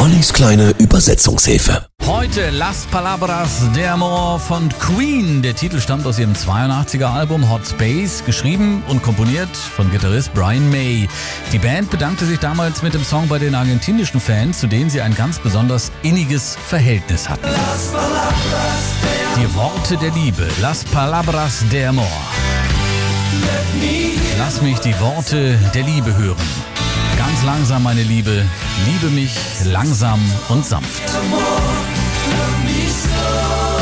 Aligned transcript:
Ollis 0.00 0.32
kleine 0.32 0.70
Übersetzungshilfe. 0.78 1.84
Heute 2.06 2.48
Las 2.48 2.86
Palabras 2.90 3.70
de 3.74 3.84
Amor 3.86 4.40
von 4.40 4.70
Queen. 4.78 5.42
Der 5.42 5.54
Titel 5.54 5.78
stammt 5.78 6.06
aus 6.06 6.18
ihrem 6.18 6.32
82er 6.32 7.04
Album 7.04 7.50
Hot 7.50 7.66
Space, 7.66 8.24
geschrieben 8.24 8.82
und 8.88 9.02
komponiert 9.02 9.54
von 9.54 9.90
Gitarrist 9.90 10.32
Brian 10.32 10.70
May. 10.70 11.06
Die 11.52 11.58
Band 11.58 11.90
bedankte 11.90 12.24
sich 12.24 12.38
damals 12.38 12.82
mit 12.82 12.94
dem 12.94 13.04
Song 13.04 13.28
bei 13.28 13.38
den 13.38 13.54
argentinischen 13.54 14.20
Fans, 14.20 14.60
zu 14.60 14.68
denen 14.68 14.88
sie 14.88 15.02
ein 15.02 15.14
ganz 15.14 15.38
besonders 15.38 15.92
inniges 16.02 16.56
Verhältnis 16.66 17.28
hatten. 17.28 17.50
Die 19.36 19.54
Worte 19.54 19.98
der 19.98 20.12
Liebe, 20.12 20.48
Las 20.62 20.82
Palabras 20.82 21.62
de 21.70 21.84
Amor. 21.84 22.06
Lass 24.38 24.62
mich 24.62 24.78
die 24.78 24.98
Worte 24.98 25.58
der 25.74 25.82
Liebe 25.82 26.16
hören. 26.16 26.79
Ganz 27.20 27.42
langsam, 27.44 27.82
meine 27.82 28.02
Liebe, 28.02 28.46
liebe 28.86 29.10
mich 29.14 29.36
langsam 29.66 30.18
und 30.48 30.64
sanft. 30.64 31.02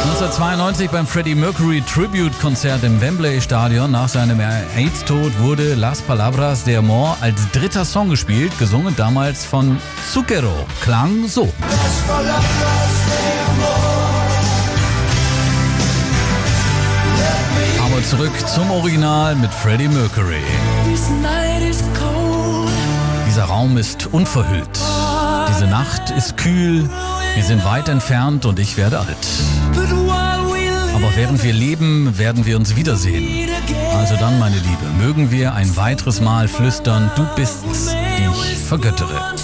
1992 0.02 0.90
beim 0.90 1.06
Freddie 1.06 1.36
Mercury 1.36 1.80
Tribute 1.82 2.36
Konzert 2.40 2.82
im 2.82 3.00
Wembley 3.00 3.40
Stadion 3.40 3.92
nach 3.92 4.08
seinem 4.08 4.40
AIDS-Tod 4.40 5.38
wurde 5.38 5.76
Las 5.76 6.02
Palabras 6.02 6.64
de 6.64 6.78
Amor 6.78 7.16
als 7.20 7.48
dritter 7.52 7.84
Song 7.84 8.08
gespielt, 8.08 8.58
gesungen 8.58 8.96
damals 8.96 9.44
von 9.44 9.78
Zucchero. 10.12 10.66
Klang 10.80 11.28
so. 11.28 11.48
Aber 17.86 18.02
zurück 18.02 18.32
zum 18.48 18.68
Original 18.72 19.36
mit 19.36 19.54
Freddie 19.54 19.86
Mercury. 19.86 20.42
Dieser 23.38 23.50
Raum 23.50 23.76
ist 23.76 24.08
unverhüllt. 24.10 24.80
Diese 25.48 25.68
Nacht 25.68 26.10
ist 26.10 26.36
kühl. 26.36 26.90
Wir 27.36 27.44
sind 27.44 27.64
weit 27.64 27.88
entfernt 27.88 28.46
und 28.46 28.58
ich 28.58 28.76
werde 28.76 28.98
alt. 28.98 29.16
Aber 30.92 31.14
während 31.14 31.44
wir 31.44 31.52
leben, 31.52 32.18
werden 32.18 32.46
wir 32.46 32.56
uns 32.56 32.74
wiedersehen. 32.74 33.48
Also 33.96 34.16
dann, 34.16 34.40
meine 34.40 34.56
Liebe, 34.56 34.86
mögen 34.98 35.30
wir 35.30 35.54
ein 35.54 35.76
weiteres 35.76 36.20
Mal 36.20 36.48
flüstern, 36.48 37.12
du 37.14 37.24
bist's, 37.36 37.94
ich 38.18 38.58
vergöttere. 38.58 39.36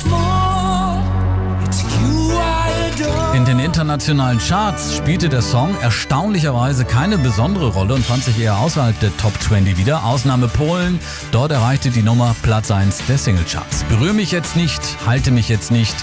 In 3.34 3.44
den 3.44 3.58
internationalen 3.58 4.38
Charts 4.38 4.94
spielte 4.96 5.28
der 5.28 5.42
Song 5.42 5.74
erstaunlicherweise 5.80 6.84
keine 6.84 7.18
besondere 7.18 7.68
Rolle 7.68 7.94
und 7.94 8.04
fand 8.04 8.22
sich 8.22 8.38
eher 8.38 8.58
außerhalb 8.58 8.98
der 9.00 9.16
Top 9.16 9.32
20 9.42 9.76
wieder. 9.76 10.04
Ausnahme 10.04 10.46
Polen. 10.46 11.00
Dort 11.32 11.50
erreichte 11.50 11.90
die 11.90 12.02
Nummer 12.02 12.36
Platz 12.42 12.70
1 12.70 13.06
der 13.08 13.18
Singlecharts. 13.18 13.82
Berühr 13.84 14.12
mich 14.12 14.30
jetzt 14.30 14.54
nicht, 14.54 14.80
halte 15.06 15.32
mich 15.32 15.48
jetzt 15.48 15.72
nicht, 15.72 15.96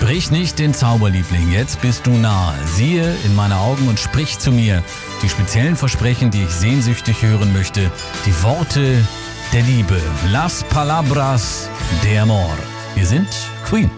brich 0.00 0.30
nicht 0.30 0.60
den 0.60 0.72
Zauberliebling. 0.72 1.50
Jetzt 1.50 1.80
bist 1.80 2.06
du 2.06 2.12
nahe. 2.12 2.54
Siehe 2.76 3.16
in 3.24 3.34
meine 3.34 3.56
Augen 3.56 3.88
und 3.88 3.98
sprich 3.98 4.38
zu 4.38 4.52
mir. 4.52 4.84
Die 5.22 5.28
speziellen 5.28 5.74
Versprechen, 5.74 6.30
die 6.30 6.44
ich 6.44 6.50
sehnsüchtig 6.50 7.22
hören 7.22 7.52
möchte. 7.54 7.90
Die 8.24 8.42
Worte 8.44 9.04
der 9.52 9.62
Liebe. 9.62 10.00
Las 10.30 10.62
Palabras 10.64 11.68
de 12.04 12.18
Amor. 12.18 12.56
Wir 12.94 13.06
sind 13.06 13.28
Queen. 13.64 13.90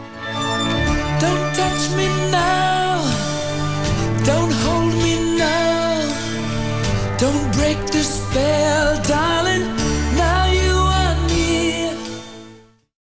Don't 1.21 1.58
touch 1.79 1.97
me 1.97 2.07
now. 2.31 3.03
Don't 4.25 4.53
hold 4.53 4.95
me 5.03 5.37
now. 5.37 7.17
Don't 7.19 7.48